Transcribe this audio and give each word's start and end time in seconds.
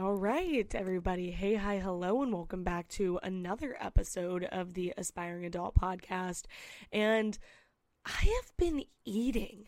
All 0.00 0.14
right, 0.14 0.72
everybody. 0.76 1.32
Hey, 1.32 1.56
hi, 1.56 1.78
hello, 1.78 2.22
and 2.22 2.32
welcome 2.32 2.62
back 2.62 2.86
to 2.90 3.18
another 3.20 3.76
episode 3.80 4.44
of 4.44 4.74
the 4.74 4.94
Aspiring 4.96 5.44
Adult 5.44 5.74
Podcast. 5.74 6.44
And 6.92 7.36
I 8.06 8.12
have 8.12 8.56
been 8.56 8.84
eating 9.04 9.64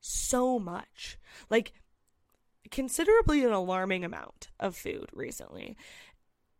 so 0.00 0.60
much, 0.60 1.18
like 1.50 1.72
considerably 2.70 3.44
an 3.44 3.50
alarming 3.50 4.04
amount 4.04 4.50
of 4.60 4.76
food 4.76 5.08
recently. 5.12 5.76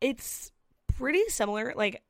It's 0.01 0.51
pretty 0.89 1.23
similar, 1.29 1.75
like 1.77 2.03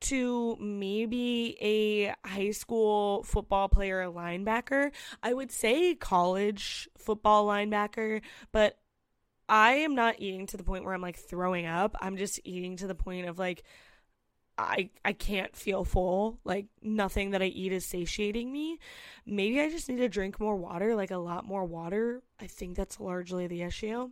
to 0.00 0.56
maybe 0.58 1.56
a 1.60 2.28
high 2.28 2.50
school 2.50 3.22
football 3.22 3.68
player 3.68 4.06
linebacker. 4.06 4.90
I 5.22 5.32
would 5.32 5.52
say 5.52 5.94
college 5.94 6.88
football 6.98 7.46
linebacker, 7.46 8.20
but 8.50 8.80
I 9.48 9.72
am 9.74 9.94
not 9.94 10.16
eating 10.18 10.46
to 10.48 10.56
the 10.56 10.64
point 10.64 10.84
where 10.84 10.94
I'm 10.94 11.02
like 11.02 11.18
throwing 11.18 11.66
up. 11.66 11.96
I'm 12.00 12.16
just 12.16 12.40
eating 12.44 12.76
to 12.76 12.86
the 12.86 12.94
point 12.94 13.28
of 13.28 13.38
like 13.38 13.62
I 14.56 14.90
I 15.04 15.12
can't 15.12 15.54
feel 15.56 15.84
full. 15.84 16.38
Like 16.44 16.66
nothing 16.80 17.30
that 17.30 17.42
I 17.42 17.46
eat 17.46 17.72
is 17.72 17.84
satiating 17.84 18.52
me. 18.52 18.78
Maybe 19.26 19.60
I 19.60 19.68
just 19.68 19.88
need 19.88 19.96
to 19.96 20.08
drink 20.08 20.38
more 20.38 20.56
water, 20.56 20.94
like 20.94 21.10
a 21.10 21.18
lot 21.18 21.44
more 21.44 21.64
water. 21.64 22.22
I 22.40 22.46
think 22.46 22.76
that's 22.76 23.00
largely 23.00 23.46
the 23.46 23.62
issue. 23.62 24.10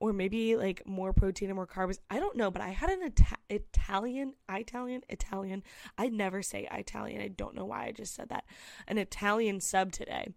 Or 0.00 0.12
maybe 0.12 0.56
like 0.56 0.86
more 0.86 1.12
protein 1.12 1.48
and 1.48 1.56
more 1.56 1.66
carbs. 1.66 1.98
I 2.10 2.18
don't 2.18 2.36
know, 2.36 2.50
but 2.50 2.62
I 2.62 2.70
had 2.70 2.90
an 2.90 3.04
Ita- 3.04 3.36
Italian, 3.48 4.34
Italian, 4.50 5.02
Italian. 5.08 5.62
I 5.96 6.08
never 6.08 6.42
say 6.42 6.68
Italian. 6.70 7.22
I 7.22 7.28
don't 7.28 7.54
know 7.54 7.64
why 7.64 7.86
I 7.86 7.92
just 7.92 8.14
said 8.14 8.30
that. 8.30 8.44
An 8.88 8.98
Italian 8.98 9.60
sub 9.60 9.92
today. 9.92 10.28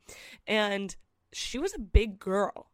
And 0.45 0.95
she 1.33 1.57
was 1.57 1.73
a 1.73 1.79
big 1.79 2.19
girl. 2.19 2.69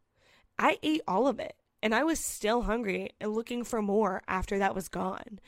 I 0.58 0.78
ate 0.82 1.00
all 1.08 1.26
of 1.26 1.40
it 1.40 1.56
and 1.84 1.94
I 1.94 2.02
was 2.02 2.18
still 2.18 2.62
hungry 2.62 3.10
and 3.20 3.34
looking 3.34 3.62
for 3.62 3.82
more 3.82 4.22
after 4.26 4.58
that 4.58 4.74
was 4.74 4.88
gone. 4.88 5.38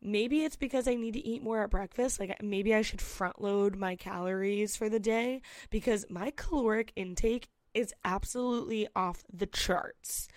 Maybe 0.00 0.42
it's 0.42 0.56
because 0.56 0.88
I 0.88 0.94
need 0.94 1.12
to 1.12 1.24
eat 1.24 1.42
more 1.42 1.62
at 1.62 1.70
breakfast. 1.70 2.18
Like 2.18 2.42
maybe 2.42 2.74
I 2.74 2.80
should 2.80 3.02
front 3.02 3.42
load 3.42 3.76
my 3.76 3.94
calories 3.94 4.74
for 4.74 4.88
the 4.88 4.98
day 4.98 5.42
because 5.70 6.06
my 6.08 6.32
caloric 6.34 6.92
intake 6.96 7.50
is 7.74 7.92
absolutely 8.04 8.88
off 8.96 9.22
the 9.30 9.46
charts. 9.46 10.28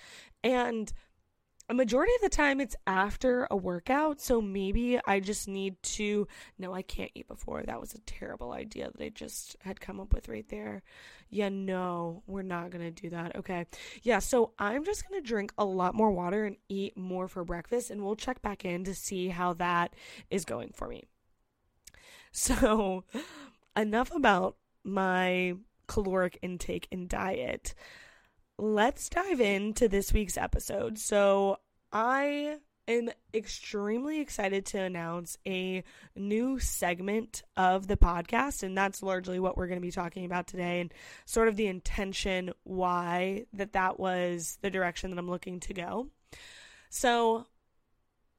And 0.44 0.92
a 1.68 1.74
majority 1.74 2.12
of 2.16 2.22
the 2.22 2.36
time 2.36 2.62
it's 2.62 2.76
after 2.86 3.48
a 3.50 3.58
workout 3.58 4.22
so 4.22 4.40
maybe 4.42 5.00
i 5.08 5.20
just 5.20 5.48
need 5.48 5.82
to 5.82 6.28
no 6.60 6.74
i 6.74 6.82
can't 6.82 7.12
eat 7.16 7.28
before. 7.28 7.64
That 7.64 7.82
was 7.82 7.94
a 7.94 8.00
terrible 8.02 8.52
idea 8.52 8.92
that 8.92 9.04
i 9.04 9.10
just 9.10 9.56
had 9.62 9.80
come 9.82 10.00
up 10.00 10.14
with 10.14 10.30
right 10.30 10.48
there. 10.50 10.84
Yeah 11.30 11.50
no 11.50 12.24
we're 12.28 12.44
not 12.44 12.70
gonna 12.70 12.92
do 12.92 13.10
that. 13.10 13.36
Okay. 13.36 13.66
Yeah 14.04 14.20
so 14.20 14.52
i'm 14.60 14.84
just 14.86 15.08
gonna 15.08 15.22
drink 15.22 15.54
a 15.58 15.66
lot 15.66 15.96
more 15.96 16.12
water 16.12 16.46
and 16.46 16.58
eat 16.70 16.96
more 16.98 17.28
for 17.28 17.44
breakfast 17.44 17.90
and 17.90 18.04
we'll 18.04 18.16
check 18.16 18.42
back 18.42 18.64
in 18.66 18.84
to 18.84 18.94
see 18.94 19.30
how 19.30 19.54
that 19.54 19.96
is 20.30 20.46
going 20.46 20.72
for 20.74 20.88
me. 20.88 21.04
So 22.38 23.06
enough 23.78 24.12
about 24.14 24.58
my 24.84 25.56
caloric 25.88 26.38
intake 26.42 26.88
and 26.92 27.08
diet 27.08 27.74
let's 28.58 29.10
dive 29.10 29.42
into 29.42 29.88
this 29.88 30.14
week's 30.14 30.38
episode. 30.38 30.98
So, 30.98 31.58
I 31.92 32.58
am 32.88 33.10
extremely 33.34 34.20
excited 34.20 34.66
to 34.68 34.80
announce 34.80 35.38
a 35.46 35.84
new 36.16 36.60
segment 36.60 37.44
of 37.58 37.88
the 37.88 37.98
podcast, 37.98 38.64
and 38.64 38.78
that's 38.78 39.02
largely 39.02 39.40
what 39.40 39.58
we're 39.58 39.68
going 39.68 39.80
to 39.80 39.86
be 39.86 39.92
talking 39.92 40.26
about 40.26 40.48
today 40.48 40.82
and 40.82 40.94
sort 41.26 41.48
of 41.48 41.56
the 41.56 41.68
intention 41.68 42.52
why 42.64 43.46
that 43.54 43.74
that 43.74 44.00
was 44.00 44.58
the 44.62 44.70
direction 44.70 45.10
that 45.10 45.20
I'm 45.20 45.30
looking 45.30 45.60
to 45.62 45.74
go. 45.74 46.08
So, 46.90 47.48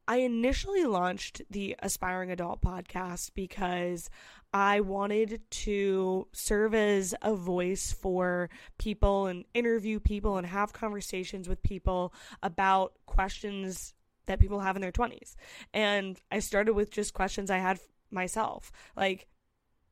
I 0.08 0.18
initially 0.18 0.84
launched 0.84 1.42
the 1.50 1.74
Aspiring 1.80 2.30
Adult 2.30 2.60
podcast 2.60 3.32
because 3.34 4.08
I 4.52 4.80
wanted 4.80 5.40
to 5.50 6.28
serve 6.32 6.74
as 6.74 7.14
a 7.22 7.34
voice 7.34 7.92
for 7.92 8.48
people 8.78 9.26
and 9.26 9.44
interview 9.52 9.98
people 9.98 10.36
and 10.36 10.46
have 10.46 10.72
conversations 10.72 11.48
with 11.48 11.62
people 11.62 12.14
about 12.42 12.92
questions 13.06 13.94
that 14.26 14.40
people 14.40 14.60
have 14.60 14.76
in 14.76 14.82
their 14.82 14.92
20s. 14.92 15.34
And 15.74 16.20
I 16.30 16.38
started 16.38 16.74
with 16.74 16.90
just 16.90 17.14
questions 17.14 17.50
I 17.50 17.58
had 17.58 17.80
myself. 18.10 18.70
Like, 18.96 19.26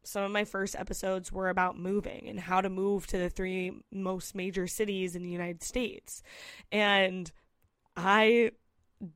some 0.07 0.23
of 0.23 0.31
my 0.31 0.45
first 0.45 0.77
episodes 0.77 1.33
were 1.33 1.49
about 1.49 1.79
moving 1.79 2.29
and 2.29 2.39
how 2.39 2.61
to 2.61 2.69
move 2.69 3.07
to 3.07 3.19
the 3.19 3.31
three 3.31 3.73
most 3.91 4.35
major 4.35 4.67
cities 4.67 5.17
in 5.17 5.23
the 5.23 5.31
United 5.31 5.63
States. 5.63 6.23
And 6.71 7.33
I 7.97 8.51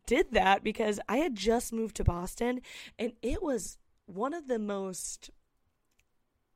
did 0.06 0.32
that 0.32 0.62
because 0.64 1.00
I 1.08 1.18
had 1.18 1.34
just 1.34 1.72
moved 1.72 1.96
to 1.96 2.04
Boston 2.04 2.60
and 2.98 3.12
it 3.22 3.42
was 3.42 3.78
one 4.06 4.34
of 4.34 4.48
the 4.48 4.58
most 4.58 5.30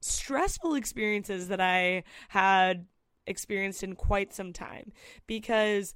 stressful 0.00 0.74
experiences 0.74 1.48
that 1.48 1.60
I 1.60 2.04
had 2.28 2.86
experienced 3.26 3.82
in 3.82 3.94
quite 3.94 4.34
some 4.34 4.52
time 4.52 4.92
because 5.26 5.94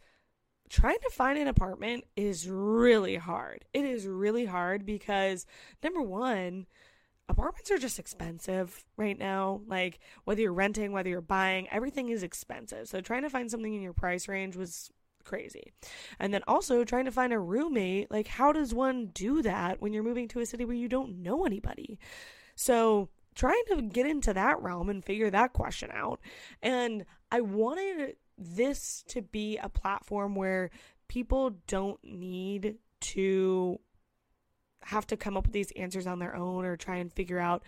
trying 0.68 0.98
to 1.02 1.10
find 1.10 1.38
an 1.38 1.48
apartment 1.48 2.04
is 2.16 2.48
really 2.48 3.16
hard. 3.16 3.64
It 3.72 3.84
is 3.84 4.06
really 4.06 4.46
hard 4.46 4.84
because 4.84 5.46
number 5.82 6.02
one, 6.02 6.66
apartments 7.28 7.70
are 7.70 7.78
just 7.78 7.98
expensive 7.98 8.84
right 8.96 9.18
now. 9.18 9.60
Like 9.66 9.98
whether 10.24 10.40
you're 10.40 10.52
renting, 10.52 10.92
whether 10.92 11.08
you're 11.08 11.20
buying, 11.20 11.68
everything 11.70 12.08
is 12.08 12.22
expensive. 12.22 12.88
So 12.88 13.00
trying 13.00 13.22
to 13.22 13.30
find 13.30 13.50
something 13.50 13.74
in 13.74 13.82
your 13.82 13.92
price 13.92 14.28
range 14.28 14.56
was 14.56 14.90
crazy. 15.26 15.72
And 16.18 16.32
then 16.32 16.42
also 16.46 16.84
trying 16.84 17.04
to 17.04 17.12
find 17.12 17.32
a 17.32 17.38
roommate, 17.38 18.10
like 18.10 18.26
how 18.26 18.52
does 18.52 18.72
one 18.72 19.06
do 19.06 19.42
that 19.42 19.82
when 19.82 19.92
you're 19.92 20.02
moving 20.02 20.28
to 20.28 20.40
a 20.40 20.46
city 20.46 20.64
where 20.64 20.76
you 20.76 20.88
don't 20.88 21.22
know 21.22 21.44
anybody? 21.44 21.98
So 22.54 23.10
trying 23.34 23.62
to 23.68 23.82
get 23.82 24.06
into 24.06 24.32
that 24.32 24.62
realm 24.62 24.88
and 24.88 25.04
figure 25.04 25.30
that 25.30 25.52
question 25.52 25.90
out. 25.92 26.20
And 26.62 27.04
I 27.30 27.42
wanted 27.42 28.16
this 28.38 29.04
to 29.08 29.20
be 29.20 29.58
a 29.58 29.68
platform 29.68 30.34
where 30.34 30.70
people 31.08 31.50
don't 31.66 32.02
need 32.02 32.76
to 33.00 33.78
have 34.82 35.06
to 35.08 35.16
come 35.16 35.36
up 35.36 35.44
with 35.44 35.52
these 35.52 35.72
answers 35.72 36.06
on 36.06 36.18
their 36.18 36.34
own 36.34 36.64
or 36.64 36.76
try 36.76 36.96
and 36.96 37.12
figure 37.12 37.38
out 37.38 37.62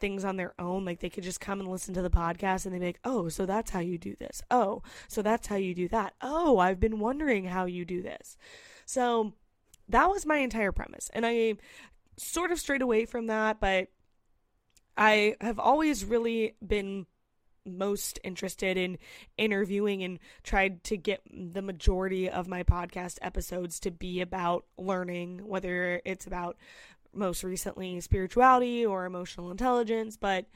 things 0.00 0.24
on 0.24 0.36
their 0.36 0.54
own. 0.58 0.84
Like 0.84 1.00
they 1.00 1.10
could 1.10 1.24
just 1.24 1.40
come 1.40 1.60
and 1.60 1.68
listen 1.68 1.94
to 1.94 2.02
the 2.02 2.10
podcast 2.10 2.64
and 2.64 2.74
they'd 2.74 2.80
be 2.80 2.86
like, 2.86 3.00
oh, 3.04 3.28
so 3.28 3.46
that's 3.46 3.70
how 3.70 3.80
you 3.80 3.98
do 3.98 4.16
this. 4.18 4.42
Oh, 4.50 4.82
so 5.08 5.22
that's 5.22 5.46
how 5.46 5.56
you 5.56 5.74
do 5.74 5.88
that. 5.88 6.14
Oh, 6.20 6.58
I've 6.58 6.80
been 6.80 6.98
wondering 6.98 7.44
how 7.44 7.66
you 7.66 7.84
do 7.84 8.02
this. 8.02 8.36
So 8.86 9.34
that 9.88 10.10
was 10.10 10.26
my 10.26 10.38
entire 10.38 10.72
premise. 10.72 11.10
And 11.12 11.26
I 11.26 11.56
sort 12.16 12.52
of 12.52 12.58
strayed 12.58 12.82
away 12.82 13.04
from 13.06 13.26
that, 13.28 13.60
but 13.60 13.88
I 14.96 15.36
have 15.40 15.58
always 15.58 16.04
really 16.04 16.56
been 16.66 17.06
most 17.66 18.18
interested 18.24 18.76
in 18.76 18.98
interviewing 19.36 20.02
and 20.02 20.18
tried 20.42 20.82
to 20.84 20.96
get 20.96 21.22
the 21.30 21.62
majority 21.62 22.28
of 22.28 22.48
my 22.48 22.62
podcast 22.62 23.18
episodes 23.22 23.80
to 23.80 23.90
be 23.90 24.20
about 24.20 24.64
learning, 24.78 25.46
whether 25.46 26.00
it's 26.04 26.26
about 26.26 26.56
most 27.12 27.42
recently 27.42 28.00
spirituality 28.00 28.84
or 28.84 29.04
emotional 29.04 29.50
intelligence, 29.50 30.16
but 30.16 30.46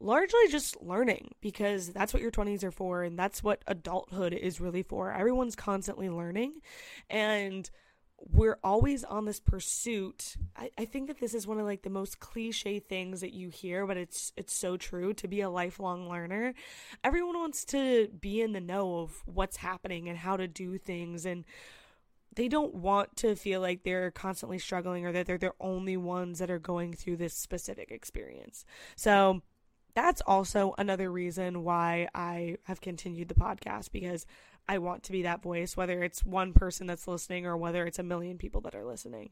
largely 0.00 0.48
just 0.50 0.80
learning 0.82 1.34
because 1.40 1.88
that's 1.88 2.12
what 2.12 2.22
your 2.22 2.30
20s 2.30 2.62
are 2.62 2.70
for 2.70 3.02
and 3.02 3.18
that's 3.18 3.42
what 3.42 3.62
adulthood 3.66 4.32
is 4.32 4.60
really 4.60 4.82
for. 4.82 5.12
Everyone's 5.12 5.56
constantly 5.56 6.08
learning 6.08 6.60
and 7.08 7.70
we're 8.32 8.58
always 8.62 9.04
on 9.04 9.24
this 9.24 9.40
pursuit. 9.40 10.36
I, 10.56 10.70
I 10.78 10.84
think 10.84 11.08
that 11.08 11.20
this 11.20 11.34
is 11.34 11.46
one 11.46 11.58
of 11.58 11.66
like 11.66 11.82
the 11.82 11.90
most 11.90 12.20
cliche 12.20 12.78
things 12.78 13.20
that 13.20 13.34
you 13.34 13.48
hear, 13.50 13.86
but 13.86 13.96
it's 13.96 14.32
it's 14.36 14.54
so 14.54 14.76
true 14.76 15.12
to 15.14 15.28
be 15.28 15.40
a 15.40 15.50
lifelong 15.50 16.08
learner. 16.08 16.54
Everyone 17.02 17.38
wants 17.38 17.64
to 17.66 18.08
be 18.08 18.40
in 18.40 18.52
the 18.52 18.60
know 18.60 19.00
of 19.00 19.22
what's 19.26 19.58
happening 19.58 20.08
and 20.08 20.16
how 20.16 20.36
to 20.36 20.48
do 20.48 20.78
things 20.78 21.26
and 21.26 21.44
they 22.34 22.48
don't 22.48 22.74
want 22.74 23.16
to 23.16 23.36
feel 23.36 23.60
like 23.60 23.82
they're 23.82 24.10
constantly 24.10 24.58
struggling 24.58 25.06
or 25.06 25.12
that 25.12 25.26
they're 25.26 25.38
the 25.38 25.52
only 25.60 25.96
ones 25.96 26.38
that 26.38 26.50
are 26.50 26.58
going 26.58 26.92
through 26.92 27.16
this 27.16 27.34
specific 27.34 27.90
experience. 27.90 28.64
So 28.96 29.42
that's 29.94 30.20
also 30.26 30.74
another 30.76 31.10
reason 31.10 31.62
why 31.62 32.08
I 32.14 32.56
have 32.64 32.80
continued 32.80 33.28
the 33.28 33.34
podcast 33.34 33.92
because 33.92 34.26
I 34.68 34.78
want 34.78 35.04
to 35.04 35.12
be 35.12 35.22
that 35.22 35.42
voice, 35.42 35.76
whether 35.76 36.02
it's 36.02 36.24
one 36.24 36.52
person 36.52 36.86
that's 36.86 37.06
listening 37.06 37.46
or 37.46 37.56
whether 37.56 37.86
it's 37.86 37.98
a 37.98 38.04
million 38.04 38.38
people 38.38 38.60
that 38.62 38.74
are 38.74 38.84
listening. 38.84 39.30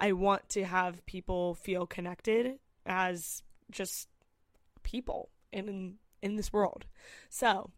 I 0.00 0.12
want 0.12 0.48
to 0.50 0.64
have 0.64 1.04
people 1.06 1.54
feel 1.54 1.86
connected 1.86 2.58
as 2.86 3.42
just 3.70 4.08
people 4.82 5.28
in 5.52 5.96
in 6.22 6.36
this 6.36 6.52
world. 6.52 6.86
So, 7.28 7.70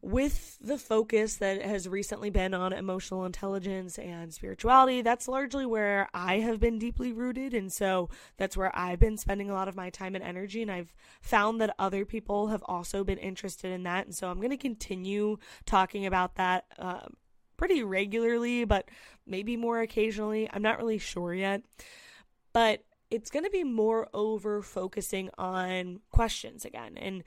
with 0.00 0.58
the 0.60 0.78
focus 0.78 1.36
that 1.36 1.60
has 1.60 1.88
recently 1.88 2.30
been 2.30 2.54
on 2.54 2.72
emotional 2.72 3.24
intelligence 3.24 3.98
and 3.98 4.32
spirituality, 4.32 5.02
that's 5.02 5.26
largely 5.26 5.66
where 5.66 6.08
I 6.14 6.38
have 6.38 6.60
been 6.60 6.78
deeply 6.78 7.12
rooted. 7.12 7.52
And 7.52 7.72
so 7.72 8.08
that's 8.36 8.56
where 8.56 8.70
I've 8.76 9.00
been 9.00 9.16
spending 9.16 9.50
a 9.50 9.54
lot 9.54 9.66
of 9.66 9.74
my 9.74 9.90
time 9.90 10.14
and 10.14 10.22
energy. 10.22 10.62
And 10.62 10.70
I've 10.70 10.94
found 11.20 11.60
that 11.60 11.74
other 11.78 12.04
people 12.04 12.48
have 12.48 12.62
also 12.66 13.02
been 13.02 13.18
interested 13.18 13.72
in 13.72 13.82
that. 13.84 14.06
And 14.06 14.14
so 14.14 14.28
I'm 14.28 14.38
going 14.38 14.50
to 14.50 14.56
continue 14.56 15.38
talking 15.66 16.06
about 16.06 16.36
that. 16.36 16.64
Uh, 16.78 17.06
pretty 17.58 17.82
regularly, 17.82 18.64
but 18.64 18.88
maybe 19.26 19.56
more 19.56 19.80
occasionally. 19.80 20.48
I'm 20.52 20.62
not 20.62 20.78
really 20.78 20.98
sure 20.98 21.34
yet. 21.34 21.62
But 22.54 22.84
it's 23.10 23.30
going 23.30 23.44
to 23.44 23.50
be 23.50 23.64
more 23.64 24.08
over 24.14 24.62
focusing 24.62 25.30
on 25.36 26.00
questions 26.10 26.64
again 26.64 26.96
and 26.96 27.24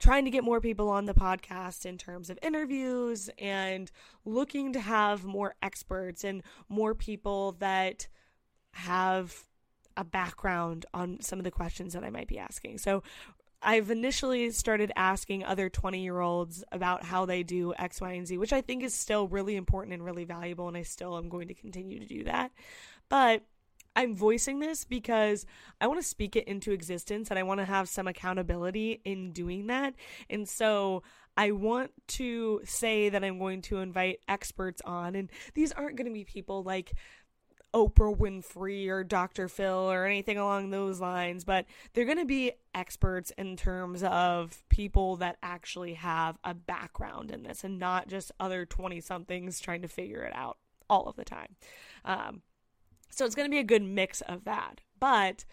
trying 0.00 0.24
to 0.24 0.30
get 0.30 0.42
more 0.42 0.60
people 0.60 0.88
on 0.88 1.04
the 1.04 1.14
podcast 1.14 1.86
in 1.86 1.98
terms 1.98 2.30
of 2.30 2.38
interviews 2.42 3.30
and 3.38 3.90
looking 4.24 4.72
to 4.72 4.80
have 4.80 5.24
more 5.24 5.54
experts 5.62 6.24
and 6.24 6.42
more 6.68 6.94
people 6.94 7.52
that 7.60 8.08
have 8.72 9.46
a 9.96 10.04
background 10.04 10.86
on 10.94 11.20
some 11.20 11.38
of 11.38 11.44
the 11.44 11.50
questions 11.50 11.92
that 11.92 12.02
I 12.02 12.10
might 12.10 12.28
be 12.28 12.38
asking. 12.38 12.78
So 12.78 13.02
I've 13.62 13.90
initially 13.90 14.50
started 14.52 14.90
asking 14.96 15.44
other 15.44 15.68
20 15.68 16.02
year 16.02 16.20
olds 16.20 16.64
about 16.72 17.04
how 17.04 17.26
they 17.26 17.42
do 17.42 17.74
X, 17.78 18.00
Y, 18.00 18.12
and 18.12 18.26
Z, 18.26 18.38
which 18.38 18.54
I 18.54 18.62
think 18.62 18.82
is 18.82 18.94
still 18.94 19.28
really 19.28 19.56
important 19.56 19.92
and 19.92 20.04
really 20.04 20.24
valuable, 20.24 20.66
and 20.66 20.76
I 20.76 20.82
still 20.82 21.18
am 21.18 21.28
going 21.28 21.48
to 21.48 21.54
continue 21.54 22.00
to 22.00 22.06
do 22.06 22.24
that. 22.24 22.52
But 23.10 23.42
I'm 23.96 24.14
voicing 24.14 24.60
this 24.60 24.84
because 24.84 25.46
I 25.80 25.86
want 25.86 26.00
to 26.00 26.06
speak 26.06 26.36
it 26.36 26.46
into 26.46 26.72
existence 26.72 27.30
and 27.30 27.38
I 27.38 27.42
want 27.42 27.58
to 27.60 27.64
have 27.64 27.88
some 27.88 28.06
accountability 28.06 29.00
in 29.04 29.32
doing 29.32 29.66
that. 29.66 29.94
And 30.28 30.48
so 30.48 31.02
I 31.36 31.50
want 31.52 31.92
to 32.08 32.60
say 32.64 33.08
that 33.08 33.24
I'm 33.24 33.38
going 33.38 33.62
to 33.62 33.78
invite 33.78 34.20
experts 34.28 34.82
on, 34.84 35.14
and 35.14 35.30
these 35.54 35.72
aren't 35.72 35.96
going 35.96 36.06
to 36.06 36.12
be 36.12 36.24
people 36.24 36.62
like 36.62 36.92
Oprah 37.72 38.16
Winfrey 38.16 38.88
or 38.88 39.04
Dr. 39.04 39.48
Phil 39.48 39.90
or 39.90 40.04
anything 40.04 40.38
along 40.38 40.70
those 40.70 41.00
lines, 41.00 41.44
but 41.44 41.66
they're 41.92 42.04
going 42.04 42.18
to 42.18 42.24
be 42.24 42.52
experts 42.74 43.32
in 43.38 43.56
terms 43.56 44.02
of 44.02 44.62
people 44.68 45.16
that 45.16 45.36
actually 45.42 45.94
have 45.94 46.38
a 46.42 46.52
background 46.52 47.30
in 47.30 47.42
this 47.42 47.64
and 47.64 47.78
not 47.78 48.08
just 48.08 48.32
other 48.40 48.66
20 48.66 49.00
somethings 49.00 49.60
trying 49.60 49.82
to 49.82 49.88
figure 49.88 50.22
it 50.22 50.34
out 50.34 50.58
all 50.88 51.06
of 51.06 51.16
the 51.16 51.24
time. 51.24 51.56
Um, 52.04 52.42
so 53.10 53.24
it's 53.24 53.34
going 53.34 53.46
to 53.46 53.54
be 53.54 53.58
a 53.58 53.64
good 53.64 53.82
mix 53.82 54.20
of 54.22 54.44
that. 54.44 54.80
But 54.98 55.44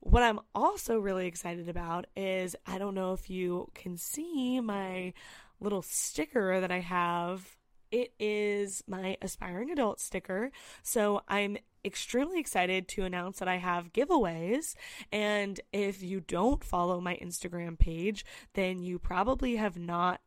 what 0.00 0.22
I'm 0.22 0.40
also 0.54 0.98
really 0.98 1.26
excited 1.26 1.68
about 1.68 2.06
is 2.16 2.56
I 2.66 2.78
don't 2.78 2.94
know 2.94 3.12
if 3.12 3.30
you 3.30 3.70
can 3.74 3.96
see 3.96 4.60
my 4.60 5.12
little 5.60 5.82
sticker 5.82 6.60
that 6.60 6.72
I 6.72 6.80
have 6.80 7.56
it 7.92 8.14
is 8.18 8.82
my 8.88 9.18
aspiring 9.20 9.70
adult 9.70 10.00
sticker. 10.00 10.50
So 10.82 11.22
I'm 11.28 11.58
extremely 11.84 12.40
excited 12.40 12.88
to 12.88 13.04
announce 13.04 13.38
that 13.38 13.48
I 13.48 13.58
have 13.58 13.92
giveaways. 13.92 14.74
And 15.12 15.60
if 15.72 16.02
you 16.02 16.20
don't 16.20 16.64
follow 16.64 17.00
my 17.00 17.18
Instagram 17.22 17.78
page, 17.78 18.24
then 18.54 18.82
you 18.82 18.98
probably 18.98 19.56
have 19.56 19.76
not 19.78 20.20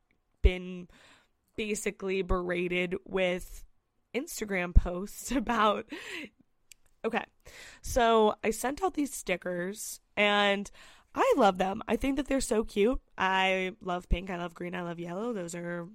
been 0.43 0.87
basically 1.55 2.21
berated 2.21 2.95
with 3.03 3.65
Instagram 4.13 4.73
posts 4.75 5.31
about. 5.35 5.85
Okay, 7.05 7.23
so 7.83 8.33
I 8.43 8.49
sent 8.49 8.83
out 8.83 8.95
these 8.95 9.13
stickers 9.13 9.99
and 10.17 10.69
I 11.13 11.33
love 11.37 11.59
them. 11.59 11.83
I 11.87 11.97
think 11.97 12.17
that 12.17 12.27
they're 12.27 12.41
so 12.41 12.63
cute. 12.63 12.99
I 13.15 13.73
love 13.79 14.09
pink, 14.09 14.31
I 14.31 14.37
love 14.37 14.55
green, 14.55 14.73
I 14.73 14.81
love 14.81 14.99
yellow. 14.99 15.31
Those 15.31 15.53
are 15.53 15.87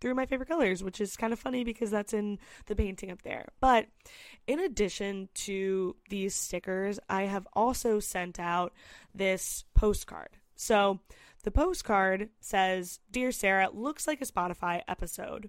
three 0.00 0.10
of 0.10 0.18
my 0.18 0.26
favorite 0.26 0.50
colors, 0.50 0.84
which 0.84 1.00
is 1.00 1.16
kind 1.16 1.32
of 1.32 1.38
funny 1.38 1.64
because 1.64 1.90
that's 1.90 2.12
in 2.12 2.38
the 2.66 2.76
painting 2.76 3.10
up 3.10 3.22
there. 3.22 3.46
But 3.58 3.86
in 4.46 4.60
addition 4.60 5.30
to 5.46 5.96
these 6.10 6.34
stickers, 6.34 7.00
I 7.08 7.22
have 7.22 7.48
also 7.54 7.98
sent 7.98 8.38
out 8.38 8.74
this 9.14 9.64
postcard. 9.74 10.36
So 10.56 11.00
the 11.42 11.50
postcard 11.50 12.28
says, 12.40 13.00
Dear 13.10 13.32
Sarah, 13.32 13.70
looks 13.72 14.06
like 14.06 14.20
a 14.20 14.26
Spotify 14.26 14.82
episode. 14.86 15.48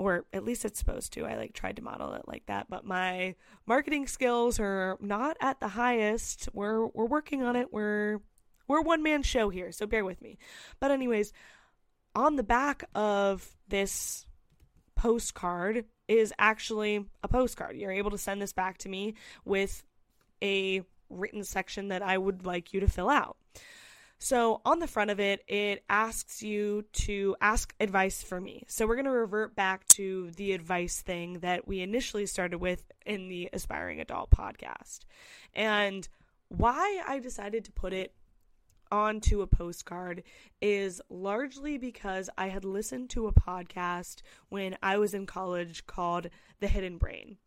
Or 0.00 0.24
at 0.32 0.46
least 0.46 0.64
it's 0.64 0.78
supposed 0.78 1.12
to. 1.12 1.26
I 1.26 1.36
like 1.36 1.52
tried 1.52 1.76
to 1.76 1.82
model 1.82 2.14
it 2.14 2.22
like 2.26 2.46
that, 2.46 2.70
but 2.70 2.86
my 2.86 3.34
marketing 3.66 4.06
skills 4.06 4.58
are 4.58 4.96
not 4.98 5.36
at 5.42 5.60
the 5.60 5.68
highest. 5.68 6.48
We're 6.54 6.86
we're 6.86 7.04
working 7.04 7.42
on 7.42 7.54
it. 7.54 7.70
We're 7.70 8.22
we're 8.66 8.80
one 8.80 9.02
man 9.02 9.22
show 9.22 9.50
here, 9.50 9.72
so 9.72 9.86
bear 9.86 10.02
with 10.02 10.22
me. 10.22 10.38
But 10.80 10.90
anyways, 10.90 11.34
on 12.14 12.36
the 12.36 12.42
back 12.42 12.84
of 12.94 13.46
this 13.68 14.24
postcard 14.96 15.84
is 16.08 16.32
actually 16.38 17.04
a 17.22 17.28
postcard. 17.28 17.76
You're 17.76 17.92
able 17.92 18.12
to 18.12 18.18
send 18.18 18.40
this 18.40 18.54
back 18.54 18.78
to 18.78 18.88
me 18.88 19.16
with 19.44 19.84
a 20.42 20.80
written 21.10 21.44
section 21.44 21.88
that 21.88 22.00
I 22.00 22.16
would 22.16 22.46
like 22.46 22.72
you 22.72 22.80
to 22.80 22.88
fill 22.88 23.10
out. 23.10 23.36
So, 24.22 24.60
on 24.66 24.80
the 24.80 24.86
front 24.86 25.10
of 25.10 25.18
it, 25.18 25.42
it 25.48 25.82
asks 25.88 26.42
you 26.42 26.84
to 26.92 27.36
ask 27.40 27.74
advice 27.80 28.22
for 28.22 28.38
me. 28.38 28.64
So, 28.68 28.86
we're 28.86 28.96
going 28.96 29.06
to 29.06 29.10
revert 29.10 29.56
back 29.56 29.88
to 29.88 30.30
the 30.32 30.52
advice 30.52 31.00
thing 31.00 31.38
that 31.38 31.66
we 31.66 31.80
initially 31.80 32.26
started 32.26 32.58
with 32.58 32.84
in 33.06 33.28
the 33.28 33.48
Aspiring 33.54 33.98
Adult 33.98 34.28
podcast. 34.30 35.00
And 35.54 36.06
why 36.48 37.00
I 37.08 37.18
decided 37.18 37.64
to 37.64 37.72
put 37.72 37.94
it 37.94 38.12
onto 38.92 39.40
a 39.40 39.46
postcard 39.46 40.22
is 40.60 41.00
largely 41.08 41.78
because 41.78 42.28
I 42.36 42.48
had 42.48 42.64
listened 42.64 43.08
to 43.10 43.26
a 43.26 43.32
podcast 43.32 44.20
when 44.50 44.76
I 44.82 44.98
was 44.98 45.14
in 45.14 45.24
college 45.24 45.86
called 45.86 46.28
The 46.60 46.68
Hidden 46.68 46.98
Brain. 46.98 47.38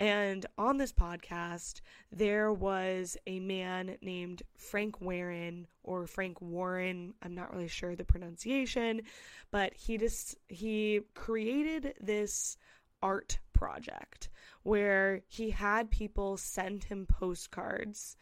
And 0.00 0.44
on 0.58 0.76
this 0.76 0.92
podcast, 0.92 1.80
there 2.10 2.52
was 2.52 3.16
a 3.26 3.38
man 3.38 3.96
named 4.02 4.42
Frank 4.56 5.00
Warren 5.00 5.68
or 5.84 6.06
Frank 6.06 6.40
Warren. 6.40 7.14
I'm 7.22 7.34
not 7.34 7.54
really 7.54 7.68
sure 7.68 7.94
the 7.94 8.04
pronunciation, 8.04 9.02
but 9.50 9.72
he 9.74 9.96
just 9.96 10.36
he 10.48 11.00
created 11.14 11.94
this 12.00 12.56
art 13.02 13.38
project 13.52 14.30
where 14.64 15.20
he 15.28 15.50
had 15.50 15.90
people 15.90 16.36
send 16.36 16.84
him 16.84 17.06
postcards 17.06 18.16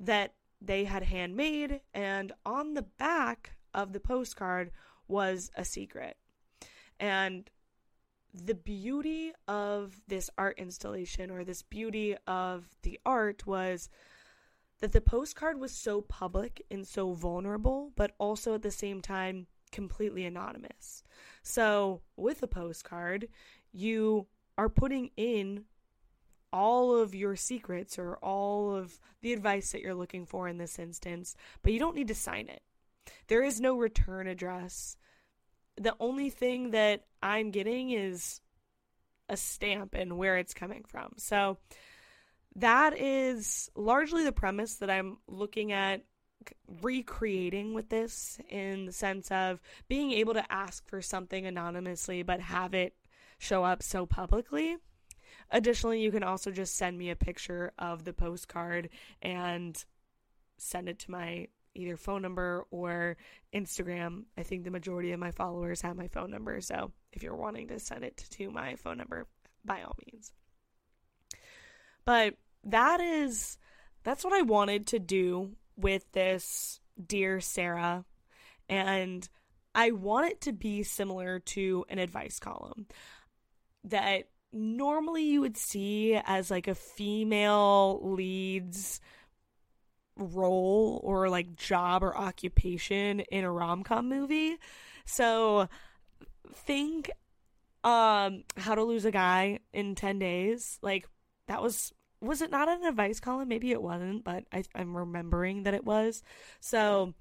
that 0.00 0.34
they 0.60 0.84
had 0.84 1.02
handmade, 1.02 1.80
and 1.94 2.32
on 2.44 2.74
the 2.74 2.82
back 2.82 3.56
of 3.72 3.92
the 3.92 4.00
postcard 4.00 4.70
was 5.08 5.50
a 5.56 5.64
secret. 5.64 6.16
And 7.00 7.50
the 8.34 8.54
beauty 8.54 9.32
of 9.46 10.02
this 10.08 10.28
art 10.36 10.58
installation 10.58 11.30
or 11.30 11.44
this 11.44 11.62
beauty 11.62 12.16
of 12.26 12.68
the 12.82 12.98
art 13.06 13.46
was 13.46 13.88
that 14.80 14.92
the 14.92 15.00
postcard 15.00 15.60
was 15.60 15.72
so 15.72 16.00
public 16.00 16.62
and 16.70 16.86
so 16.86 17.12
vulnerable, 17.12 17.92
but 17.94 18.12
also 18.18 18.54
at 18.54 18.62
the 18.62 18.72
same 18.72 19.00
time 19.00 19.46
completely 19.70 20.24
anonymous. 20.24 21.02
So, 21.42 22.02
with 22.16 22.42
a 22.42 22.48
postcard, 22.48 23.28
you 23.72 24.26
are 24.58 24.68
putting 24.68 25.10
in 25.16 25.64
all 26.52 26.96
of 26.96 27.14
your 27.14 27.36
secrets 27.36 27.98
or 27.98 28.16
all 28.16 28.74
of 28.74 29.00
the 29.22 29.32
advice 29.32 29.72
that 29.72 29.80
you're 29.80 29.94
looking 29.94 30.26
for 30.26 30.48
in 30.48 30.58
this 30.58 30.78
instance, 30.78 31.34
but 31.62 31.72
you 31.72 31.78
don't 31.78 31.96
need 31.96 32.08
to 32.08 32.14
sign 32.14 32.48
it. 32.48 32.62
There 33.28 33.42
is 33.42 33.60
no 33.60 33.76
return 33.76 34.26
address. 34.26 34.96
The 35.76 35.94
only 36.00 36.30
thing 36.30 36.70
that 36.70 37.04
I'm 37.22 37.50
getting 37.50 37.90
is 37.90 38.40
a 39.28 39.36
stamp 39.36 39.94
and 39.94 40.16
where 40.16 40.36
it's 40.36 40.54
coming 40.54 40.84
from. 40.86 41.14
So 41.16 41.58
that 42.56 42.98
is 42.98 43.70
largely 43.74 44.24
the 44.24 44.32
premise 44.32 44.76
that 44.76 44.90
I'm 44.90 45.18
looking 45.26 45.72
at 45.72 46.04
recreating 46.82 47.72
with 47.72 47.88
this 47.88 48.38
in 48.50 48.86
the 48.86 48.92
sense 48.92 49.30
of 49.30 49.60
being 49.88 50.12
able 50.12 50.34
to 50.34 50.52
ask 50.52 50.86
for 50.86 51.00
something 51.00 51.46
anonymously 51.46 52.22
but 52.22 52.40
have 52.40 52.74
it 52.74 52.94
show 53.38 53.64
up 53.64 53.82
so 53.82 54.06
publicly. 54.06 54.76
Additionally, 55.50 56.00
you 56.00 56.10
can 56.10 56.22
also 56.22 56.50
just 56.50 56.76
send 56.76 56.98
me 56.98 57.10
a 57.10 57.16
picture 57.16 57.72
of 57.78 58.04
the 58.04 58.12
postcard 58.12 58.88
and 59.22 59.84
send 60.56 60.88
it 60.88 60.98
to 61.00 61.10
my 61.10 61.48
either 61.74 61.96
phone 61.96 62.22
number 62.22 62.66
or 62.70 63.16
Instagram. 63.54 64.24
I 64.38 64.42
think 64.42 64.64
the 64.64 64.70
majority 64.70 65.12
of 65.12 65.20
my 65.20 65.30
followers 65.30 65.82
have 65.82 65.96
my 65.96 66.08
phone 66.08 66.30
number, 66.30 66.60
so 66.60 66.92
if 67.12 67.22
you're 67.22 67.36
wanting 67.36 67.68
to 67.68 67.78
send 67.78 68.04
it 68.04 68.16
to 68.30 68.50
my 68.50 68.76
phone 68.76 68.98
number, 68.98 69.26
by 69.64 69.82
all 69.82 69.96
means. 70.06 70.32
But 72.04 72.34
that 72.64 73.00
is 73.00 73.58
that's 74.02 74.24
what 74.24 74.34
I 74.34 74.42
wanted 74.42 74.88
to 74.88 74.98
do 74.98 75.52
with 75.76 76.10
this 76.12 76.80
dear 77.04 77.40
Sarah 77.40 78.04
and 78.68 79.28
I 79.74 79.90
want 79.90 80.30
it 80.30 80.40
to 80.42 80.52
be 80.52 80.82
similar 80.82 81.40
to 81.40 81.84
an 81.88 81.98
advice 81.98 82.38
column 82.38 82.86
that 83.84 84.28
normally 84.52 85.24
you 85.24 85.40
would 85.40 85.56
see 85.56 86.18
as 86.24 86.50
like 86.50 86.68
a 86.68 86.74
female 86.74 88.00
leads 88.02 89.00
role 90.16 91.00
or 91.02 91.28
like 91.28 91.56
job 91.56 92.02
or 92.02 92.16
occupation 92.16 93.20
in 93.20 93.44
a 93.44 93.50
rom-com 93.50 94.08
movie. 94.08 94.56
So 95.04 95.68
think 96.54 97.10
um 97.82 98.44
how 98.56 98.74
to 98.74 98.82
lose 98.82 99.04
a 99.04 99.10
guy 99.10 99.60
in 99.72 99.94
10 99.94 100.18
days. 100.18 100.78
Like 100.82 101.06
that 101.48 101.62
was 101.62 101.92
was 102.20 102.40
it 102.40 102.50
not 102.50 102.68
an 102.68 102.84
advice 102.84 103.20
column? 103.20 103.48
Maybe 103.48 103.70
it 103.70 103.82
wasn't, 103.82 104.24
but 104.24 104.44
I, 104.52 104.64
I'm 104.74 104.96
remembering 104.96 105.64
that 105.64 105.74
it 105.74 105.84
was. 105.84 106.22
So 106.60 107.12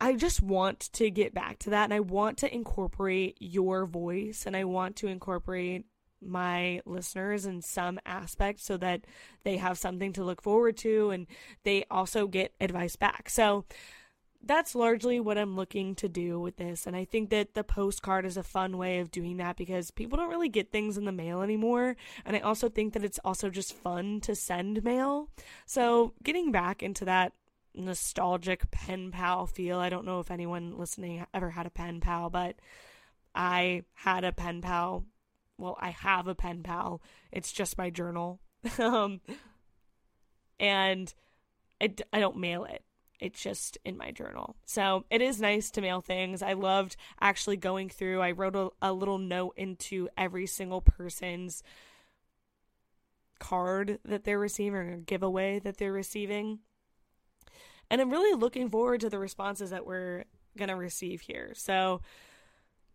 I 0.00 0.14
just 0.14 0.40
want 0.40 0.80
to 0.92 1.10
get 1.10 1.34
back 1.34 1.58
to 1.60 1.70
that 1.70 1.84
and 1.84 1.94
I 1.94 2.00
want 2.00 2.38
to 2.38 2.54
incorporate 2.54 3.36
your 3.40 3.86
voice 3.86 4.44
and 4.46 4.56
I 4.56 4.64
want 4.64 4.96
to 4.96 5.08
incorporate 5.08 5.86
my 6.20 6.80
listeners 6.84 7.46
in 7.46 7.62
some 7.62 7.98
aspect 8.04 8.60
so 8.60 8.76
that 8.76 9.02
they 9.44 9.56
have 9.56 9.78
something 9.78 10.12
to 10.12 10.24
look 10.24 10.42
forward 10.42 10.76
to 10.78 11.10
and 11.10 11.26
they 11.64 11.84
also 11.90 12.26
get 12.26 12.54
advice 12.60 12.96
back. 12.96 13.30
So 13.30 13.64
that's 14.42 14.74
largely 14.74 15.18
what 15.18 15.36
I'm 15.36 15.56
looking 15.56 15.94
to 15.96 16.08
do 16.08 16.38
with 16.38 16.56
this. 16.56 16.86
And 16.86 16.94
I 16.94 17.04
think 17.04 17.30
that 17.30 17.54
the 17.54 17.64
postcard 17.64 18.24
is 18.24 18.36
a 18.36 18.42
fun 18.42 18.78
way 18.78 19.00
of 19.00 19.10
doing 19.10 19.36
that 19.38 19.56
because 19.56 19.90
people 19.90 20.16
don't 20.16 20.30
really 20.30 20.48
get 20.48 20.70
things 20.70 20.96
in 20.96 21.04
the 21.04 21.12
mail 21.12 21.42
anymore. 21.42 21.96
And 22.24 22.36
I 22.36 22.40
also 22.40 22.68
think 22.68 22.92
that 22.92 23.04
it's 23.04 23.18
also 23.24 23.50
just 23.50 23.74
fun 23.74 24.20
to 24.22 24.34
send 24.34 24.84
mail. 24.84 25.28
So 25.66 26.14
getting 26.22 26.52
back 26.52 26.82
into 26.82 27.04
that 27.04 27.32
nostalgic 27.78 28.70
pen 28.70 29.10
pal 29.10 29.46
feel. 29.46 29.78
I 29.78 29.88
don't 29.88 30.04
know 30.04 30.20
if 30.20 30.30
anyone 30.30 30.76
listening 30.78 31.24
ever 31.32 31.50
had 31.50 31.66
a 31.66 31.70
pen 31.70 32.00
pal, 32.00 32.30
but 32.30 32.56
I 33.34 33.84
had 33.94 34.24
a 34.24 34.32
pen 34.32 34.60
pal. 34.60 35.04
Well, 35.58 35.76
I 35.80 35.90
have 35.90 36.28
a 36.28 36.34
pen 36.34 36.62
pal. 36.62 37.02
It's 37.32 37.52
just 37.52 37.76
my 37.76 37.90
journal. 37.90 38.40
um, 38.78 39.20
and 40.58 41.12
it, 41.80 42.00
I 42.12 42.20
don't 42.20 42.38
mail 42.38 42.64
it. 42.64 42.84
It's 43.20 43.42
just 43.42 43.78
in 43.84 43.96
my 43.96 44.12
journal. 44.12 44.56
So 44.64 45.04
it 45.10 45.20
is 45.20 45.40
nice 45.40 45.70
to 45.72 45.80
mail 45.80 46.00
things. 46.00 46.40
I 46.40 46.52
loved 46.52 46.96
actually 47.20 47.56
going 47.56 47.88
through. 47.88 48.20
I 48.20 48.30
wrote 48.30 48.54
a, 48.54 48.68
a 48.80 48.92
little 48.92 49.18
note 49.18 49.54
into 49.56 50.08
every 50.16 50.46
single 50.46 50.80
person's 50.80 51.64
card 53.40 53.98
that 54.04 54.24
they're 54.24 54.38
receiving 54.38 54.74
or 54.74 54.96
giveaway 54.98 55.58
that 55.60 55.78
they're 55.78 55.92
receiving. 55.92 56.60
And 57.90 58.00
I'm 58.00 58.10
really 58.10 58.38
looking 58.38 58.68
forward 58.68 59.00
to 59.00 59.10
the 59.10 59.18
responses 59.18 59.70
that 59.70 59.86
we're 59.86 60.24
going 60.56 60.68
to 60.68 60.76
receive 60.76 61.20
here. 61.22 61.52
So 61.54 62.02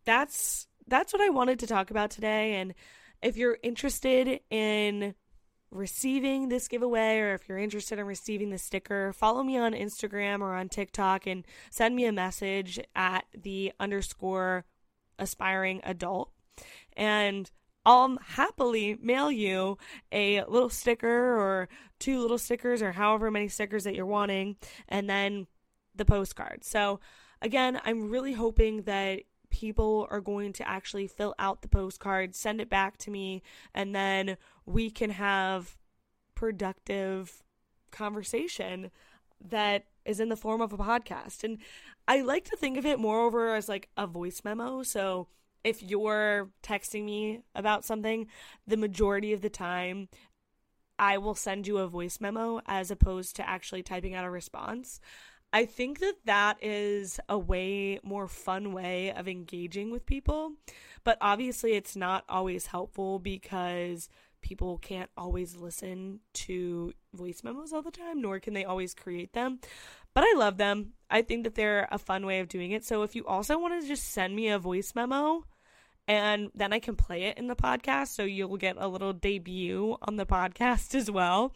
that's 0.06 0.68
that's 0.88 1.14
what 1.14 1.22
I 1.22 1.30
wanted 1.30 1.60
to 1.60 1.68
talk 1.68 1.92
about 1.92 2.12
today 2.12 2.56
and 2.56 2.74
if 3.22 3.38
you're 3.38 3.58
interested 3.64 4.42
in 4.50 5.16
receiving 5.72 6.50
this 6.50 6.68
giveaway 6.68 7.20
or 7.20 7.34
if 7.34 7.48
you're 7.50 7.58
interested 7.58 7.98
in 7.98 8.06
receiving 8.06 8.50
the 8.50 8.58
sticker, 8.58 9.12
follow 9.14 9.44
me 9.44 9.58
on 9.58 9.74
Instagram 9.74 10.42
or 10.42 10.54
on 10.54 10.70
TikTok 10.70 11.26
and 11.26 11.46
send 11.72 11.96
me 11.96 12.06
a 12.06 12.12
message 12.12 12.80
at 12.96 13.26
the 13.34 13.72
underscore 13.80 14.66
aspiring 15.18 15.82
adult. 15.84 16.32
And 16.96 17.50
I'll 17.86 18.18
happily 18.22 18.98
mail 19.02 19.32
you 19.32 19.78
a 20.12 20.44
little 20.44 20.70
sticker 20.70 21.38
or 21.38 21.70
two 22.00 22.20
little 22.20 22.38
stickers 22.38 22.82
or 22.82 22.92
however 22.92 23.32
many 23.32 23.48
stickers 23.48 23.84
that 23.84 23.96
you're 23.96 24.06
wanting, 24.06 24.56
and 24.88 25.10
then 25.10 25.48
the 25.96 26.06
postcard. 26.06 26.64
So, 26.64 27.02
again, 27.42 27.82
I'm 27.84 28.10
really 28.10 28.34
hoping 28.34 28.84
that 28.84 29.24
people 29.54 30.08
are 30.10 30.20
going 30.20 30.52
to 30.52 30.68
actually 30.68 31.08
fill 31.08 31.36
out 31.38 31.62
the 31.62 31.68
postcard, 31.70 32.36
send 32.36 32.60
it 32.60 32.70
back 32.70 32.98
to 32.98 33.12
me, 33.12 33.44
and 33.74 33.96
then 33.96 34.36
we 34.66 34.90
can 34.90 35.12
have 35.12 35.78
productive 36.36 37.44
conversation 37.92 38.90
that 39.40 39.86
is 40.06 40.20
in 40.20 40.30
the 40.30 40.36
form 40.36 40.60
of 40.60 40.74
a 40.74 40.78
podcast. 40.78 41.44
And 41.44 41.60
I 42.08 42.22
like 42.22 42.46
to 42.46 42.58
think 42.58 42.78
of 42.78 42.86
it 42.86 43.00
moreover 43.00 43.54
as 43.54 43.70
like 43.70 43.90
a 43.96 44.08
voice 44.08 44.42
memo. 44.44 44.84
So, 44.84 45.28
if 45.64 45.82
you're 45.82 46.50
texting 46.62 47.06
me 47.06 47.44
about 47.56 47.86
something, 47.86 48.28
the 48.68 48.76
majority 48.76 49.32
of 49.32 49.42
the 49.42 49.50
time, 49.50 50.10
I 51.00 51.18
will 51.20 51.36
send 51.36 51.68
you 51.68 51.78
a 51.78 51.88
voice 51.88 52.20
memo 52.20 52.60
as 52.66 52.92
opposed 52.92 53.38
to 53.38 53.48
actually 53.48 53.82
typing 53.84 54.14
out 54.14 54.26
a 54.26 54.30
response. 54.30 55.00
I 55.54 55.66
think 55.68 56.00
that 56.00 56.16
that 56.26 56.58
is 56.64 57.20
a 57.30 57.38
way 57.38 58.00
more 58.04 58.28
fun 58.28 58.74
way 58.74 59.14
of 59.14 59.28
engaging 59.28 59.92
with 59.92 60.08
people, 60.08 60.54
but 61.04 61.20
obviously 61.22 61.74
it's 61.74 61.96
not 61.96 62.26
always 62.28 62.66
helpful 62.66 63.20
because 63.20 64.10
people 64.42 64.80
can't 64.80 65.12
always 65.16 65.56
listen 65.56 66.22
to 66.34 66.92
voice 67.14 67.44
memos 67.44 67.72
all 67.72 67.84
the 67.84 67.92
time, 67.92 68.20
nor 68.20 68.40
can 68.40 68.56
they 68.56 68.66
always 68.66 68.96
create 68.96 69.34
them. 69.34 69.60
But 70.16 70.24
I 70.24 70.34
love 70.36 70.58
them. 70.58 70.94
I 71.10 71.22
think 71.22 71.44
that 71.44 71.54
they're 71.54 71.88
a 71.92 72.00
fun 72.00 72.26
way 72.26 72.40
of 72.40 72.48
doing 72.48 72.72
it. 72.72 72.84
So 72.84 73.04
if 73.04 73.16
you 73.16 73.26
also 73.26 73.60
want 73.60 73.80
to 73.80 73.88
just 73.88 74.12
send 74.12 74.36
me 74.36 74.50
a 74.50 74.58
voice 74.58 74.94
memo, 74.96 75.46
and 76.08 76.52
then 76.54 76.74
I 76.74 76.80
can 76.80 76.96
play 76.96 77.24
it 77.24 77.38
in 77.38 77.48
the 77.48 77.56
podcast. 77.56 78.08
So 78.10 78.24
you'll 78.24 78.58
get 78.58 78.76
a 78.78 78.88
little 78.88 79.14
debut 79.14 79.98
on 80.02 80.18
the 80.18 80.26
podcast 80.26 80.96
as 80.96 81.10
well. 81.10 81.54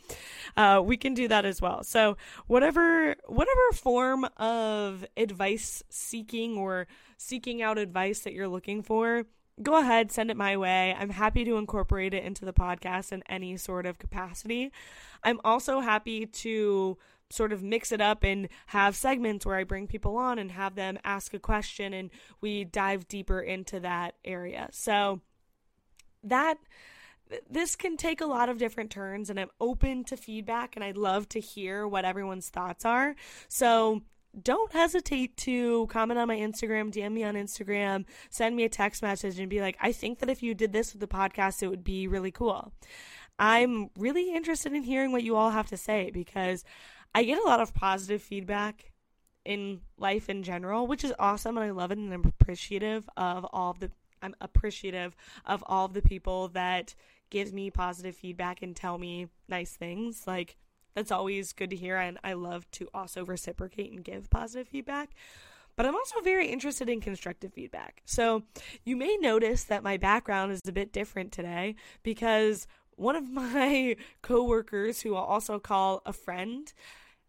Uh, 0.55 0.81
we 0.83 0.97
can 0.97 1.13
do 1.13 1.27
that 1.27 1.45
as 1.45 1.61
well. 1.61 1.83
So 1.83 2.17
whatever 2.47 3.15
whatever 3.25 3.71
form 3.73 4.25
of 4.37 5.05
advice 5.17 5.83
seeking 5.89 6.57
or 6.57 6.87
seeking 7.17 7.61
out 7.61 7.77
advice 7.77 8.19
that 8.19 8.33
you're 8.33 8.47
looking 8.47 8.83
for, 8.83 9.25
go 9.61 9.77
ahead, 9.79 10.11
send 10.11 10.31
it 10.31 10.37
my 10.37 10.55
way. 10.55 10.95
I'm 10.97 11.09
happy 11.09 11.43
to 11.45 11.57
incorporate 11.57 12.13
it 12.13 12.23
into 12.23 12.45
the 12.45 12.53
podcast 12.53 13.11
in 13.11 13.23
any 13.27 13.57
sort 13.57 13.85
of 13.85 13.99
capacity. 13.99 14.71
I'm 15.23 15.39
also 15.43 15.79
happy 15.79 16.25
to 16.25 16.97
sort 17.29 17.51
of 17.51 17.63
mix 17.63 17.91
it 17.91 18.01
up 18.01 18.23
and 18.23 18.47
have 18.67 18.95
segments 18.95 19.45
where 19.45 19.57
I 19.57 19.63
bring 19.63 19.87
people 19.87 20.17
on 20.17 20.39
and 20.39 20.51
have 20.51 20.75
them 20.75 20.97
ask 21.03 21.33
a 21.33 21.39
question 21.39 21.93
and 21.93 22.09
we 22.41 22.63
dive 22.63 23.07
deeper 23.07 23.41
into 23.41 23.79
that 23.81 24.15
area. 24.23 24.69
So 24.71 25.21
that 26.23 26.57
this 27.49 27.75
can 27.75 27.97
take 27.97 28.21
a 28.21 28.25
lot 28.25 28.49
of 28.49 28.57
different 28.57 28.89
turns 28.89 29.29
and 29.29 29.39
I'm 29.39 29.49
open 29.59 30.03
to 30.05 30.17
feedback 30.17 30.75
and 30.75 30.83
I'd 30.83 30.97
love 30.97 31.27
to 31.29 31.39
hear 31.39 31.87
what 31.87 32.05
everyone's 32.05 32.49
thoughts 32.49 32.85
are. 32.85 33.15
So 33.49 34.03
don't 34.41 34.71
hesitate 34.71 35.35
to 35.37 35.87
comment 35.87 36.19
on 36.19 36.27
my 36.27 36.37
Instagram, 36.37 36.91
DM 36.91 37.13
me 37.13 37.23
on 37.23 37.35
Instagram, 37.35 38.05
send 38.29 38.55
me 38.55 38.63
a 38.63 38.69
text 38.69 39.01
message 39.01 39.39
and 39.39 39.49
be 39.49 39.61
like, 39.61 39.77
I 39.81 39.91
think 39.91 40.19
that 40.19 40.29
if 40.29 40.43
you 40.43 40.53
did 40.53 40.73
this 40.73 40.93
with 40.93 41.01
the 41.01 41.07
podcast, 41.07 41.63
it 41.63 41.67
would 41.67 41.83
be 41.83 42.07
really 42.07 42.31
cool. 42.31 42.71
I'm 43.39 43.89
really 43.97 44.33
interested 44.33 44.73
in 44.73 44.83
hearing 44.83 45.11
what 45.11 45.23
you 45.23 45.35
all 45.35 45.51
have 45.51 45.67
to 45.67 45.77
say 45.77 46.11
because 46.11 46.63
I 47.13 47.23
get 47.23 47.39
a 47.39 47.47
lot 47.47 47.59
of 47.59 47.73
positive 47.73 48.21
feedback 48.21 48.91
in 49.45 49.79
life 49.97 50.29
in 50.29 50.43
general, 50.43 50.87
which 50.87 51.03
is 51.03 51.13
awesome 51.17 51.57
and 51.57 51.65
I 51.65 51.71
love 51.71 51.91
it 51.91 51.97
and 51.97 52.13
I'm 52.13 52.25
appreciative 52.25 53.09
of 53.15 53.45
all 53.53 53.71
of 53.71 53.79
the 53.79 53.91
I'm 54.21 54.35
appreciative 54.41 55.15
of 55.45 55.63
all 55.67 55.85
of 55.85 55.93
the 55.93 56.01
people 56.01 56.47
that 56.49 56.95
give 57.29 57.53
me 57.53 57.69
positive 57.69 58.15
feedback 58.15 58.61
and 58.61 58.75
tell 58.75 58.97
me 58.97 59.27
nice 59.47 59.71
things. 59.71 60.25
Like 60.27 60.57
that's 60.95 61.11
always 61.11 61.53
good 61.53 61.69
to 61.69 61.75
hear 61.75 61.97
and 61.97 62.17
I 62.23 62.33
love 62.33 62.69
to 62.71 62.89
also 62.93 63.23
reciprocate 63.25 63.91
and 63.91 64.03
give 64.03 64.29
positive 64.29 64.67
feedback. 64.67 65.11
But 65.75 65.85
I'm 65.85 65.95
also 65.95 66.21
very 66.21 66.47
interested 66.47 66.89
in 66.89 67.01
constructive 67.01 67.53
feedback. 67.53 68.01
So 68.05 68.43
you 68.83 68.97
may 68.97 69.15
notice 69.17 69.63
that 69.65 69.83
my 69.83 69.95
background 69.97 70.51
is 70.51 70.61
a 70.67 70.71
bit 70.71 70.91
different 70.91 71.31
today 71.31 71.75
because 72.01 72.65
one 72.97 73.15
of 73.15 73.29
my 73.29 73.95
coworkers, 74.21 75.01
who 75.01 75.15
I'll 75.15 75.23
also 75.23 75.59
call 75.59 76.01
a 76.05 76.11
friend, 76.11 76.71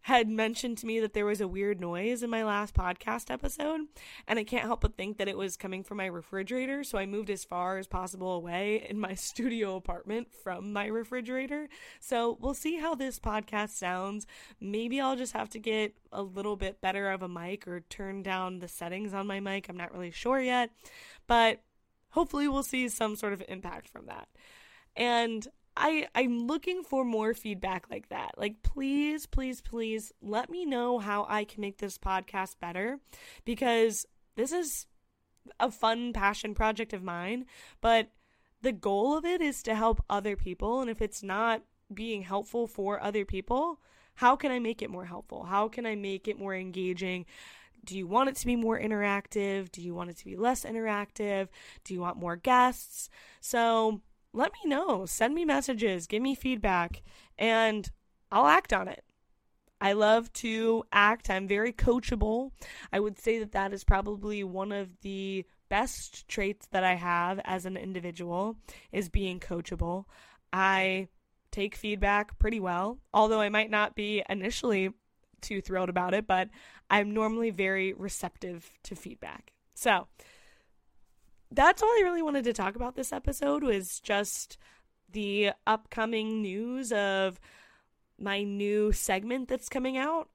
had 0.01 0.29
mentioned 0.29 0.77
to 0.77 0.85
me 0.85 0.99
that 0.99 1.13
there 1.13 1.25
was 1.25 1.41
a 1.41 1.47
weird 1.47 1.79
noise 1.79 2.23
in 2.23 2.29
my 2.29 2.43
last 2.43 2.73
podcast 2.73 3.29
episode, 3.29 3.81
and 4.27 4.39
I 4.39 4.43
can't 4.43 4.65
help 4.65 4.81
but 4.81 4.95
think 4.95 5.17
that 5.17 5.27
it 5.27 5.37
was 5.37 5.57
coming 5.57 5.83
from 5.83 5.97
my 5.97 6.05
refrigerator. 6.05 6.83
So 6.83 6.97
I 6.97 7.05
moved 7.05 7.29
as 7.29 7.43
far 7.43 7.77
as 7.77 7.85
possible 7.85 8.31
away 8.31 8.85
in 8.89 8.99
my 8.99 9.13
studio 9.15 9.75
apartment 9.75 10.29
from 10.43 10.73
my 10.73 10.85
refrigerator. 10.87 11.67
So 11.99 12.37
we'll 12.39 12.53
see 12.53 12.77
how 12.77 12.95
this 12.95 13.19
podcast 13.19 13.69
sounds. 13.69 14.25
Maybe 14.59 15.01
I'll 15.01 15.17
just 15.17 15.33
have 15.33 15.49
to 15.49 15.59
get 15.59 15.95
a 16.11 16.23
little 16.23 16.55
bit 16.55 16.81
better 16.81 17.11
of 17.11 17.21
a 17.21 17.29
mic 17.29 17.67
or 17.67 17.81
turn 17.81 18.23
down 18.23 18.59
the 18.59 18.67
settings 18.67 19.13
on 19.13 19.27
my 19.27 19.39
mic. 19.39 19.67
I'm 19.69 19.77
not 19.77 19.93
really 19.93 20.11
sure 20.11 20.39
yet, 20.39 20.71
but 21.27 21.61
hopefully 22.11 22.47
we'll 22.47 22.63
see 22.63 22.87
some 22.87 23.15
sort 23.15 23.33
of 23.33 23.43
impact 23.47 23.89
from 23.89 24.05
that. 24.07 24.29
And 24.95 25.47
I 25.79 26.07
I'm 26.13 26.45
looking 26.45 26.83
for 26.83 27.03
more 27.03 27.33
feedback 27.33 27.89
like 27.89 28.09
that. 28.09 28.31
Like 28.37 28.61
please, 28.61 29.25
please, 29.25 29.61
please 29.61 30.11
let 30.21 30.49
me 30.49 30.65
know 30.65 30.99
how 30.99 31.25
I 31.27 31.45
can 31.45 31.61
make 31.61 31.77
this 31.77 31.97
podcast 31.97 32.59
better 32.59 32.99
because 33.45 34.05
this 34.35 34.51
is 34.51 34.85
a 35.59 35.71
fun 35.71 36.13
passion 36.13 36.53
project 36.53 36.93
of 36.93 37.01
mine, 37.01 37.45
but 37.81 38.09
the 38.61 38.73
goal 38.73 39.17
of 39.17 39.25
it 39.25 39.41
is 39.41 39.63
to 39.63 39.73
help 39.73 40.03
other 40.09 40.35
people 40.35 40.81
and 40.81 40.89
if 40.89 41.01
it's 41.01 41.23
not 41.23 41.63
being 41.93 42.23
helpful 42.23 42.67
for 42.67 43.01
other 43.01 43.25
people, 43.25 43.79
how 44.15 44.35
can 44.35 44.51
I 44.51 44.59
make 44.59 44.81
it 44.81 44.89
more 44.89 45.05
helpful? 45.05 45.45
How 45.45 45.69
can 45.69 45.85
I 45.85 45.95
make 45.95 46.27
it 46.27 46.37
more 46.37 46.53
engaging? 46.53 47.25
Do 47.85 47.97
you 47.97 48.05
want 48.05 48.27
it 48.27 48.35
to 48.35 48.45
be 48.45 48.57
more 48.57 48.77
interactive? 48.77 49.71
Do 49.71 49.81
you 49.81 49.95
want 49.95 50.09
it 50.09 50.17
to 50.17 50.25
be 50.25 50.35
less 50.35 50.65
interactive? 50.65 51.47
Do 51.85 51.93
you 51.93 52.01
want 52.01 52.17
more 52.17 52.35
guests? 52.35 53.09
So, 53.39 54.01
let 54.33 54.51
me 54.53 54.69
know. 54.69 55.05
Send 55.05 55.33
me 55.33 55.45
messages, 55.45 56.07
give 56.07 56.21
me 56.21 56.35
feedback, 56.35 57.01
and 57.37 57.89
I'll 58.31 58.47
act 58.47 58.73
on 58.73 58.87
it. 58.87 59.03
I 59.81 59.93
love 59.93 60.31
to 60.33 60.83
act. 60.91 61.29
I'm 61.29 61.47
very 61.47 61.71
coachable. 61.71 62.51
I 62.91 62.99
would 62.99 63.17
say 63.17 63.39
that 63.39 63.53
that 63.53 63.73
is 63.73 63.83
probably 63.83 64.43
one 64.43 64.71
of 64.71 64.89
the 65.01 65.45
best 65.69 66.27
traits 66.27 66.67
that 66.71 66.83
I 66.83 66.95
have 66.95 67.39
as 67.45 67.65
an 67.65 67.77
individual 67.77 68.57
is 68.91 69.09
being 69.09 69.39
coachable. 69.39 70.05
I 70.51 71.07
take 71.51 71.75
feedback 71.75 72.37
pretty 72.39 72.59
well, 72.59 72.99
although 73.13 73.39
I 73.39 73.49
might 73.49 73.69
not 73.69 73.95
be 73.95 74.23
initially 74.29 74.89
too 75.41 75.61
thrilled 75.61 75.89
about 75.89 76.13
it, 76.13 76.27
but 76.27 76.49
I'm 76.89 77.13
normally 77.13 77.51
very 77.51 77.93
receptive 77.93 78.69
to 78.83 78.95
feedback. 78.95 79.53
So 79.73 80.07
that's 81.51 81.81
all 81.81 81.89
I 81.89 82.01
really 82.03 82.21
wanted 82.21 82.43
to 82.45 82.53
talk 82.53 82.75
about 82.75 82.95
this 82.95 83.11
episode 83.11 83.63
was 83.63 83.99
just 83.99 84.57
the 85.11 85.51
upcoming 85.65 86.41
news 86.41 86.91
of 86.91 87.39
my 88.19 88.43
new 88.43 88.91
segment 88.91 89.47
that's 89.47 89.69
coming 89.69 89.97
out. 89.97 90.29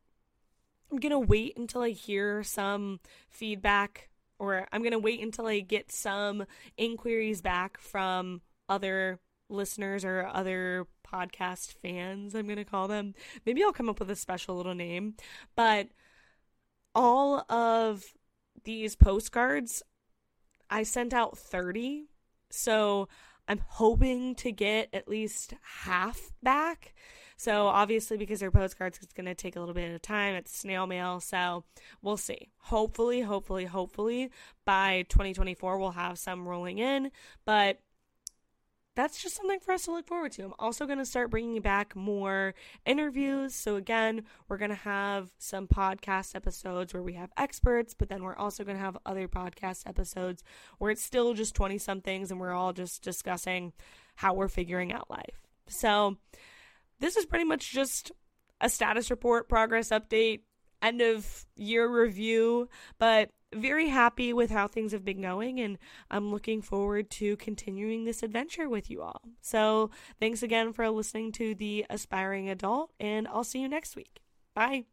I'm 0.91 0.99
going 0.99 1.11
to 1.11 1.19
wait 1.19 1.57
until 1.57 1.83
I 1.83 1.91
hear 1.91 2.43
some 2.43 3.01
feedback 3.29 4.09
or 4.39 4.67
I'm 4.73 4.83
going 4.83 4.93
to 4.93 4.99
wait 4.99 5.21
until 5.21 5.47
I 5.47 5.61
get 5.61 5.93
some 5.93 6.45
inquiries 6.77 7.41
back 7.41 7.79
from 7.79 8.43
other 8.69 9.21
listeners 9.49 10.05
or 10.05 10.27
other 10.27 10.87
podcast 11.07 11.75
fans, 11.75 12.35
I'm 12.35 12.47
going 12.47 12.57
to 12.57 12.65
call 12.65 12.89
them. 12.89 13.15
Maybe 13.47 13.63
I'll 13.63 13.73
come 13.73 13.89
up 13.89 14.01
with 14.01 14.11
a 14.11 14.17
special 14.17 14.57
little 14.57 14.75
name. 14.75 15.15
But 15.55 15.89
all 16.95 17.45
of 17.51 18.05
these 18.65 18.97
postcards, 18.97 19.83
I 20.75 20.83
sent 20.83 21.15
out 21.15 21.39
30. 21.39 22.09
So 22.51 23.09
I'm 23.47 23.61
hoping 23.65 24.35
to 24.37 24.51
get 24.51 24.89
at 24.93 25.07
least 25.07 25.55
half 25.85 26.33
back. 26.43 26.95
So 27.37 27.69
obviously, 27.69 28.17
because 28.17 28.41
they're 28.41 28.51
postcards, 28.51 28.99
it's 29.01 29.13
going 29.13 29.27
to 29.27 29.37
take 29.37 29.55
a 29.55 29.61
little 29.61 29.75
bit 29.75 29.95
of 29.95 30.03
time. 30.03 30.35
It's 30.35 30.57
snail 30.57 30.89
mail, 30.89 31.21
so 31.21 31.63
we'll 32.03 32.17
see. 32.17 32.51
Hopefully, 32.59 33.21
hopefully, 33.21 33.67
hopefully, 33.67 34.31
by 34.65 35.07
2024 35.11 35.79
we'll 35.79 35.93
have 35.93 36.19
some 36.19 36.49
rolling 36.49 36.79
in. 36.79 37.13
But 37.45 37.79
that's 38.95 39.23
just 39.23 39.37
something 39.37 39.59
for 39.61 39.73
us 39.73 39.85
to 39.85 39.93
look 39.93 40.07
forward 40.07 40.33
to. 40.33 40.45
I'm 40.45 40.55
also 40.59 40.87
going 40.87 40.99
to 40.99 41.05
start 41.05 41.31
bringing 41.31 41.61
back 41.61 41.97
more 41.97 42.55
interviews. 42.87 43.55
So, 43.55 43.77
again, 43.77 44.23
we're 44.49 44.57
going 44.57 44.71
to 44.71 44.77
have 44.77 45.31
some 45.39 45.67
podcast 45.67 46.35
episodes 46.35 46.95
where 46.95 47.03
we 47.03 47.15
have 47.15 47.33
experts, 47.37 47.95
but 47.95 48.09
then 48.09 48.23
we're 48.23 48.37
also 48.37 48.65
going 48.65 48.77
to 48.77 48.83
have 48.83 48.97
other 49.05 49.27
podcast 49.27 49.89
episodes 49.89 50.43
where 50.79 50.91
it's 50.91 51.03
still 51.03 51.35
just 51.35 51.55
20 51.55 51.79
somethings 51.79 52.31
and 52.31 52.41
we're 52.41 52.53
all 52.53 52.73
just 52.73 53.03
discussing 53.03 53.73
how 54.17 54.35
we're 54.35 54.49
figuring 54.49 54.93
out 54.93 55.11
life. 55.11 55.43
So, 55.67 56.17
this 57.01 57.17
is 57.17 57.27
pretty 57.27 57.45
much 57.45 57.73
just 57.73 58.13
a 58.61 58.69
status 58.69 59.11
report, 59.11 59.49
progress 59.49 59.91
update, 59.91 60.41
end 60.81 61.01
of 61.01 61.47
year 61.57 61.89
review, 61.89 62.69
but 62.99 63.31
very 63.55 63.89
happy 63.89 64.33
with 64.33 64.51
how 64.51 64.69
things 64.69 64.93
have 64.93 65.05
been 65.05 65.21
going 65.21 65.61
and 65.61 65.79
I'm 66.11 66.31
looking 66.31 66.63
forward 66.63 67.11
to 67.13 67.37
continuing 67.37 68.05
this 68.05 68.23
adventure 68.23 68.69
with 68.69 68.91
you 68.91 69.03
all. 69.03 69.23
So, 69.41 69.91
thanks 70.21 70.43
again 70.43 70.73
for 70.73 70.89
listening 70.91 71.33
to 71.33 71.55
the 71.55 71.87
Aspiring 71.91 72.49
Adult 72.49 72.93
and 73.01 73.27
I'll 73.29 73.45
see 73.45 73.61
you 73.61 73.69
next 73.69 73.97
week. 73.97 74.21
Bye. 74.55 74.85